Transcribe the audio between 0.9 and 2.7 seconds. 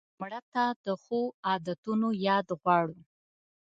ښو عادتونو یاد